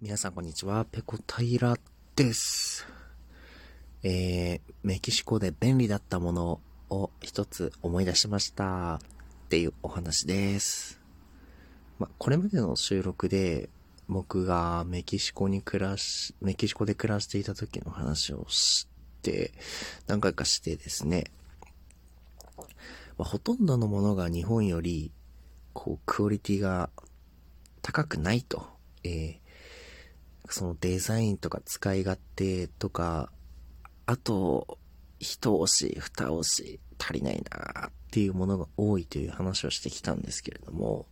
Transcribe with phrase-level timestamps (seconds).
[0.00, 1.76] 皆さんこんにちは、ペコ平
[2.14, 2.86] です。
[4.04, 9.00] えー、メキシコで便利だったものを一つ思い出しましたっ
[9.48, 11.00] ていうお話です。
[11.98, 13.70] ま、これまでの収録で
[14.06, 18.86] 僕がメキシコに暮らし、メキシコで暮らしていた時の話をし
[19.22, 19.52] て、
[20.06, 21.24] 何回かしてですね、
[22.56, 22.64] ま
[23.18, 25.10] あ、ほとんどのものが日本より、
[25.72, 26.88] こう、クオリティが
[27.82, 28.64] 高くないと、
[29.02, 29.47] えー
[30.48, 33.30] そのデザインとか使い勝手とか、
[34.06, 34.78] あと、
[35.18, 41.06] 一押し、二押し、足りないなっていうものが多いという話をしてきたんですけれども、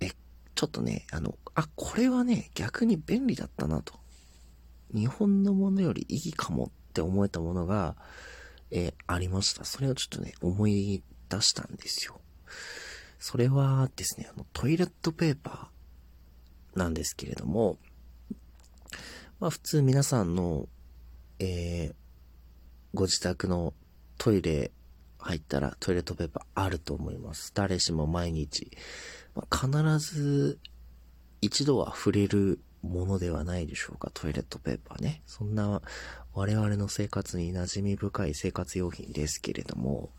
[0.00, 0.10] え、
[0.54, 3.94] ちょっとね、あの、あ、これはね、逆に便利だったなと。
[4.94, 7.96] 日本のものよりいいかもって思えたものが、
[8.70, 9.64] えありました。
[9.64, 12.20] それをちょっとね、思い出したんですよ。
[13.18, 15.73] それはですね、あの、トイレットペーパー。
[16.74, 17.78] なんですけれども、
[19.40, 20.68] まあ普通皆さんの、
[21.38, 21.94] えー、
[22.94, 23.74] ご自宅の
[24.18, 24.70] トイレ
[25.18, 27.52] 入ったらトイレットペーパーあると思います。
[27.54, 28.70] 誰しも毎日。
[29.34, 30.58] まあ、必ず
[31.40, 35.22] 一度は触れるものではないでしょうか、トイレットペーパーね。
[35.26, 35.82] そんな
[36.34, 40.10] 我々の生活に馴染み深い生活用品ですけれども、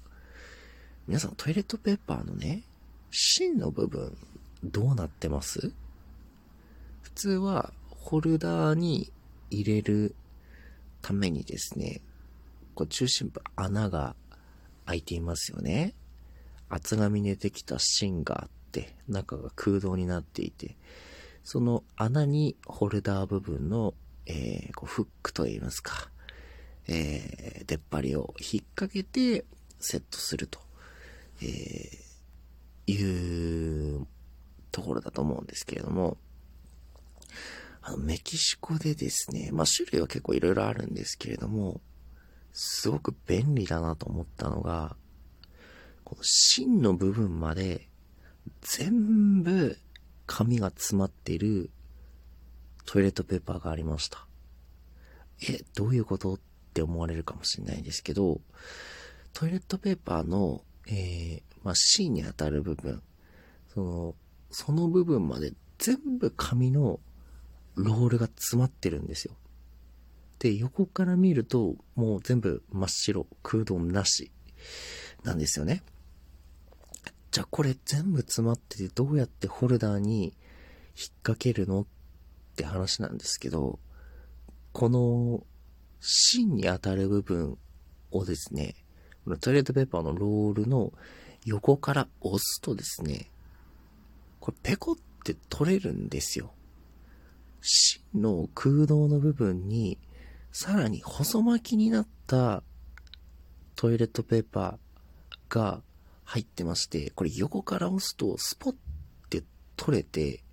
[1.08, 2.64] 皆さんトイレットペーパーのね、
[3.12, 4.18] 芯の部分
[4.64, 5.72] どうなってます？
[7.16, 9.12] 通はホルダーに
[9.50, 10.16] 入れる
[11.02, 12.02] ためにですね、
[12.76, 14.16] こう中心部穴が
[14.86, 15.96] 開いていますよね。
[16.70, 20.76] 厚紙でできた芯があって、中が空洞になっていて、
[21.44, 23.94] その穴にホルダー部分の、
[24.26, 26.10] えー、こうフックといいますか、
[26.88, 29.46] えー、出っ張りを引っ掛けて
[29.80, 30.60] セットすると、
[31.42, 34.08] えー、いう
[34.72, 36.18] ところだと思うんですけれども、
[37.88, 41.82] あの、メキシコでですね、まあ種類は結構いろいろあるんですけれども、
[42.52, 44.96] すごく便利だなと思ったのが、
[46.04, 47.88] この芯の部分まで
[48.62, 49.78] 全部
[50.26, 51.70] 紙が詰まっている
[52.86, 54.26] トイレットペーパーがありました。
[55.48, 56.40] え、どういうことっ
[56.74, 58.42] て思われるかもしれないですけど、
[59.34, 63.04] トイレットペーパーの、えー、まあ、芯に当たる部分、
[63.76, 64.16] その、
[64.50, 67.00] その部分まで全部紙の
[67.76, 69.36] ロールが詰まってるんですよ。
[70.40, 74.32] で、横から見ると、もう全部真っ白、空洞なし、
[75.24, 75.84] なんですよね。
[77.32, 80.34] じゃあこれ全部詰まっててどうやってホルダーに引っ
[81.24, 81.86] 掛けるのっ
[82.56, 83.80] て話なんですけど、
[84.72, 85.46] この
[86.00, 87.58] 芯に当たる部分
[88.12, 88.76] をですね、
[89.26, 90.94] このトイレットペーパーのロールの
[91.46, 93.32] 横から押すとですね、
[94.40, 96.54] これペコって取れるんですよ。
[98.16, 100.00] 芯の空洞の部分に、
[100.52, 102.64] さらに細巻きになった
[103.76, 105.82] トイレットペーパーが
[106.24, 108.76] 入ってまして、これ横から押すとスポッ
[109.30, 109.44] て
[109.76, 110.44] 取れて、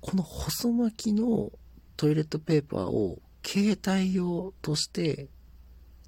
[0.00, 1.52] この細巻きの
[1.96, 5.28] トイレットペーパーを携帯用として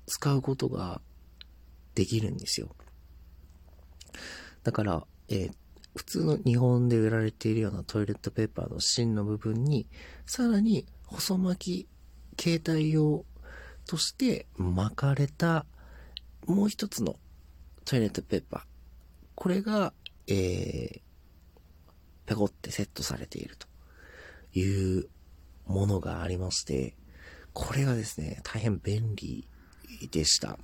[0.07, 1.01] 使うことが
[1.95, 2.75] できるんですよ。
[4.63, 5.53] だから、えー、
[5.97, 9.87] 普通の日本で売られているようなトイレットペーパーの芯の部分に、
[10.27, 13.25] さらに細巻き携帯用
[13.87, 15.67] として巻かれた
[16.47, 17.17] もう一つの
[17.85, 18.63] トイレットペーパー。
[19.35, 19.93] これが、
[20.27, 21.01] えー、
[22.27, 23.67] ペコってセットされていると
[24.59, 25.09] いう
[25.67, 26.95] ものがありまして、
[27.53, 29.49] これがですね、大変便利
[30.11, 30.59] でした。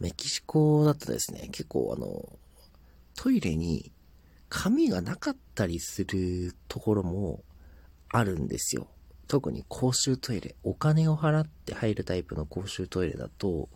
[0.00, 2.38] メキシコだとですね、結構あの、
[3.18, 3.90] トイレに
[4.48, 7.42] 紙がなかったりするところも
[8.10, 8.86] あるんですよ。
[9.26, 10.54] 特に公衆トイレ。
[10.62, 13.70] お金を払って入るタイプの公衆トイレだと、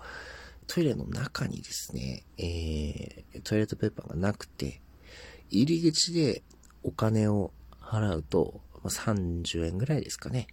[0.69, 4.80] トイレの中にですね、えー、トイレットペーパーがなくて、
[5.50, 6.44] 入り口で
[6.84, 7.50] お金を
[7.80, 10.47] 払うと、まあ、30円ぐらいですかね。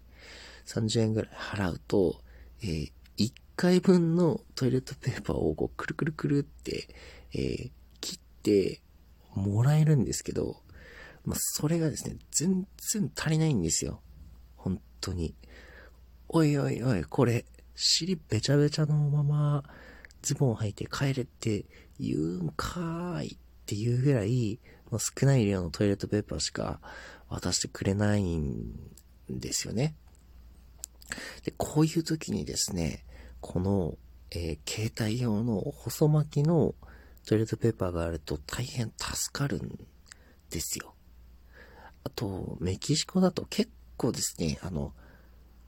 [0.66, 2.24] 30円ぐらい払うと、
[2.64, 6.88] えー、1回分のトイレットペーパーをこうくるくるくるって、
[7.36, 7.72] えー、
[8.50, 8.82] て
[9.36, 10.62] もらえるんですけど、
[11.26, 14.02] まあ、それがですね、全然足りないんですよ。
[14.56, 15.36] 本当に。
[16.28, 19.64] おいおいおい、これ、尻べちゃべちゃのまま、
[20.22, 21.66] ズボン履いて帰れって
[22.00, 24.60] 言うんかーいっていうぐらい、
[24.92, 26.80] まあ、少ない量のトイレットペーパーしか
[27.30, 28.74] 渡してくれないん
[29.30, 29.96] ですよね。
[31.44, 33.06] で、こういう時にですね、
[33.42, 33.98] この、
[34.32, 36.76] えー、携帯用の細巻きの
[37.30, 39.78] トイレットペーパーがあると大変助かるん
[40.50, 40.96] ですよ。
[42.04, 44.94] あと、メキシコだと結構ですね、あの、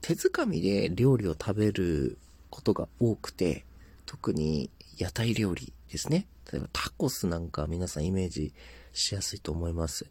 [0.01, 2.17] 手づかみで料理を食べる
[2.49, 3.63] ことが多くて、
[4.07, 6.25] 特に屋台料理ですね。
[6.51, 8.55] 例えばタコスなんか皆さんイメージ
[8.91, 10.09] しやすいと思います。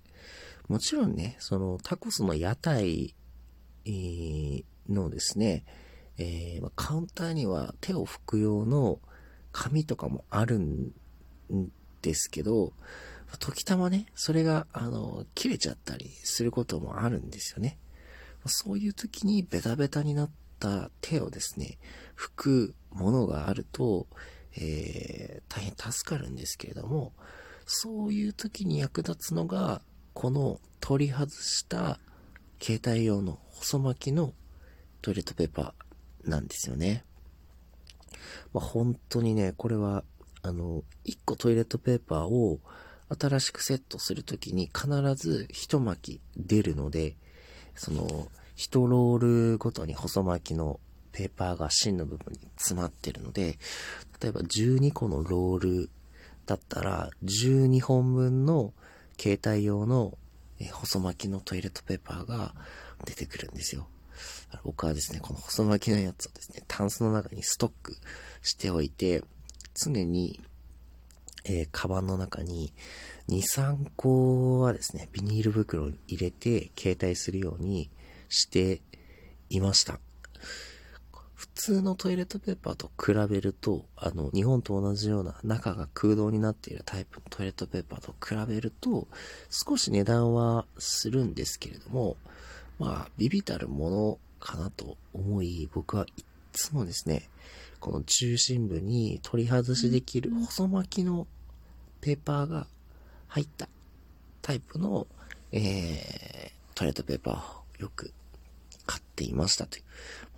[0.68, 3.16] もちろんね、そのタコスの屋台
[4.88, 5.64] のですね、
[6.16, 9.00] えー、カウンターには手を拭く用の
[9.50, 10.92] 紙とかもあるん
[11.52, 12.72] んですけど、
[13.38, 17.78] 時たまね、それが、あの、切れちゃったりすることもあるんですよね。
[18.46, 21.78] そういう時にベタベタになった手をですね、
[22.16, 24.06] 拭くものがあると、
[24.56, 27.12] えー、大変助かるんですけれども、
[27.66, 29.82] そういう時に役立つのが、
[30.12, 32.00] この取り外した
[32.60, 34.34] 携帯用の細巻きの
[35.02, 37.04] トイレットペーパーなんですよね。
[38.52, 40.04] まあ、本当にね、これは、
[40.42, 42.60] あの、1個トイレットペーパーを
[43.18, 47.16] 新しくセットするときに必ず一巻き出るので、
[47.74, 50.80] その、1ロールごとに細巻きの
[51.12, 53.58] ペーパーが芯の部分に詰まってるので、
[54.20, 55.90] 例えば12個のロール
[56.46, 58.72] だったら、12本分の
[59.18, 60.16] 携帯用の、
[60.72, 62.54] 細巻きのトイレットペーパーが
[63.06, 63.88] 出てくるんですよ。
[64.62, 67.96] 僕はですね、この細巻きのやつをですね、タンスの中にストック
[68.42, 69.24] しておいて、
[69.74, 70.40] 常に、
[71.44, 72.72] えー、カバンの中に
[73.28, 77.90] 2、3個はですね、ビニール袋に入れて携帯するように
[78.28, 78.80] して
[79.48, 80.00] いました。
[81.34, 89.08] 普通のトイレットペーパーと比べると、あの、日本と同じような中が空洞になっているタイプのトイレットペーパーと比べると、
[89.48, 92.16] 少し値段はするんですけれども、
[92.78, 97.28] まあ、ビビたるものかなと思い、僕はいつもですね、
[97.80, 101.26] この中心部に取り外しできる細巻きの
[102.00, 102.66] ペーパーが
[103.28, 103.68] 入った
[104.42, 105.06] タイプの、
[105.52, 107.34] えー、トイレットペーパー
[107.78, 108.12] をよく
[108.86, 109.84] 買っていましたという、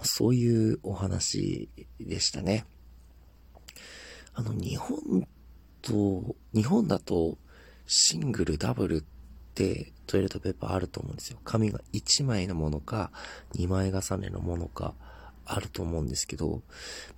[0.02, 1.68] そういうお話
[2.00, 2.64] でしたね。
[4.34, 5.26] あの、日本
[5.82, 7.38] と、日本だと
[7.86, 9.04] シングル、ダブルっ
[9.54, 11.38] てトイレットペーパーあると思うんですよ。
[11.44, 13.10] 紙が1枚のものか、
[13.54, 14.94] 2枚重ねのものか、
[15.44, 16.62] あると思うんですけど、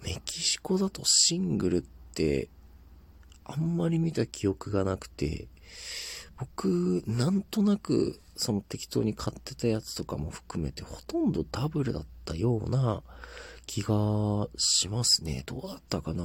[0.03, 1.85] メキシコだとシングルっ
[2.15, 2.49] て
[3.45, 5.49] あんまり見た記憶がなくて、
[6.39, 13.03] 僕、なんとなく、その適当に買ってたやつとかも含めて、ほとんどダブルだったような
[13.67, 15.45] 気がしますね。
[15.47, 16.25] どうだったかな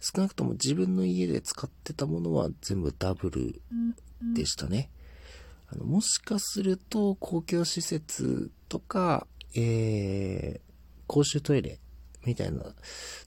[0.00, 3.60] 少なくとも自分の家で使ってたものは全部ダブル
[4.34, 4.90] でしたね。
[5.68, 9.26] あのもしかすると公共施設とか、
[9.56, 10.60] えー、
[11.06, 11.80] 公衆トイレ
[12.24, 12.62] みたいな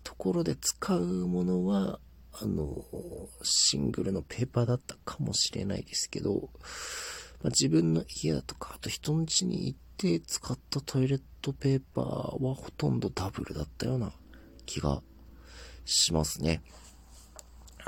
[0.03, 1.99] ところで使うものは、
[2.41, 2.85] あの、
[3.43, 6.49] シングルのペーパーだったかもしれないですけど、
[7.41, 14.11] まあ、自分の家だとか、あと人ん家に行って使ったトイレットペーパーはほとんどダブルだったような
[14.65, 15.01] 気が
[15.85, 16.61] しますね。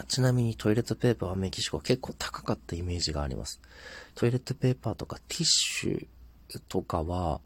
[0.07, 3.61] ちなみにトイレットペーパーはメキシコは結構高かったイメージがあります。
[4.15, 7.41] トイレットペーパーとかティッシュとかは、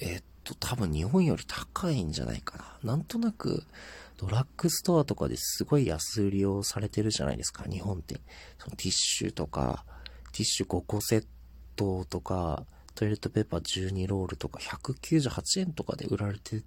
[0.00, 2.92] えっと、多分日本より高いんじゃないかな。
[2.92, 3.64] なんとなく、
[4.16, 8.20] ドラッグストアとかですごい安売りをされてるじゃないですか、日本って。
[8.58, 9.84] そのティッシュとか、
[10.32, 11.26] ティッシュ5個セッ
[11.76, 16.62] トとか、トイレットペーパー12ロールとか198円とかで売られて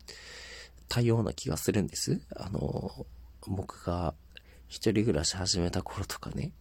[0.90, 2.20] たような気がするんです。
[2.36, 3.06] あの、
[3.48, 4.14] 僕が
[4.68, 6.52] 一人暮らし始めた頃とかね。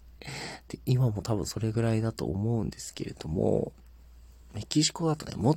[0.69, 3.73] で、今も多分それぐらいだと思うんですけれども、
[4.55, 5.57] メキシコだとね、もっ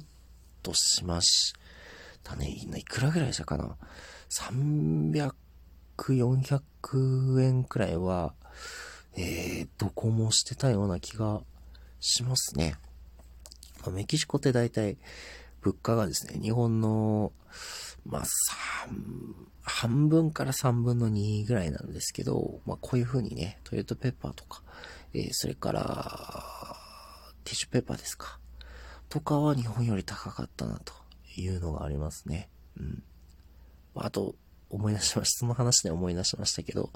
[0.61, 1.53] としまし
[2.23, 2.49] たね。
[2.49, 3.77] いくらぐらいしたかな
[4.29, 5.33] ?300、
[5.97, 8.33] 400円くらいは、
[9.15, 11.41] えー、どこもしてたような気が
[11.99, 12.75] しますね。
[13.85, 14.97] まメキシコって大体、
[15.61, 17.31] 物価がですね、日本の、
[18.05, 18.23] まあ、
[19.63, 24.63] 半分から3分の2ぐらいなんですけど、まあ、こういう風にね、トイレットペーパーとか、
[25.13, 25.83] えー、それから、
[27.43, 28.39] ティッシュペーパーですか。
[29.09, 30.93] とかは日本より高かったなと
[31.35, 32.49] いうのがありますね。
[32.79, 33.03] うん。
[33.95, 34.35] あと、
[34.69, 35.39] 思い出しました。
[35.39, 36.91] その話で思い出しましたけど、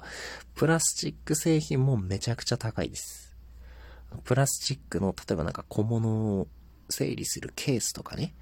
[0.54, 3.36] プラスチック製品もめちゃくちゃ高いです。
[4.22, 6.48] プラスチックの、例えばなんか小物を
[6.88, 8.32] 整理するケースとかね、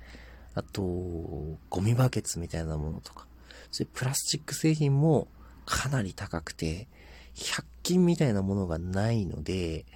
[0.54, 3.26] あと、ゴミバケツみたいなものとか、
[3.70, 5.28] そういうプラスチック製品も
[5.64, 6.88] かなり高くて、
[7.34, 9.86] 100均みたいなものがないので、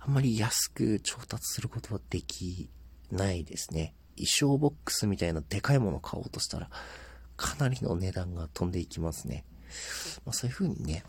[0.00, 2.68] あんまり安く調達することはでき
[3.12, 3.94] ないですね。
[4.16, 6.68] 衣装ボックスみたいなでかいものを買おうとしたら、
[7.36, 9.44] かなりの値段が飛んでいきますね。
[10.24, 11.04] まあ、そういう風にね、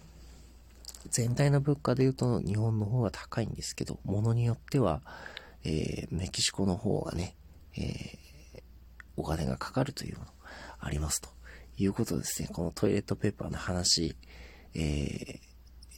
[1.10, 5.02] 全体の物価で言うと日本の方が高いんですけど、物によっては、
[5.64, 7.36] えー、メキシコの方がね、
[7.76, 8.62] えー、
[9.18, 10.26] お金がかかるというの
[10.80, 11.30] ありますと
[11.78, 12.50] いうことですね。
[12.52, 14.16] このトイレットペーパーの話、
[14.74, 15.40] えー、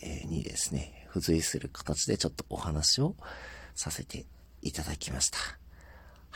[0.01, 3.15] えー、にですね、付随する形でちょっとお話を
[3.73, 4.25] させて
[4.61, 5.64] いただきました。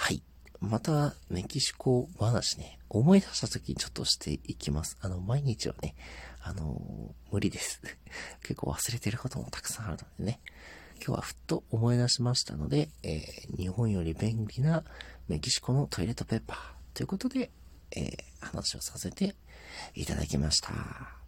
[0.02, 0.24] はい。
[0.62, 4.98] また、メキシコ話ね、思い出した時にちょっとしていきます。
[5.02, 5.94] あの、毎日はね、
[6.42, 7.82] あのー、無理です。
[8.42, 10.40] 結構忘れてることもたくさんあるのでね。
[10.96, 14.86] 今日はふっと思い出しましたので、えー、日本より便利な
[15.28, 16.60] メキシコのトイレットペーパー
[16.96, 17.52] ということで、
[17.92, 19.36] えー、話をさせて
[19.96, 20.72] いただきました。
[20.72, 21.20] は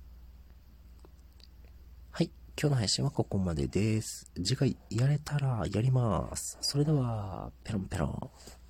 [2.24, 2.32] い。
[2.58, 4.32] 今日の配信はここまでです。
[4.36, 6.58] 次回やれたらやります。
[6.62, 8.61] それでは、ペロンペロン。